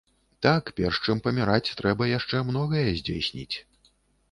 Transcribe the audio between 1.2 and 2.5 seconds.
паміраць, трэба яшчэ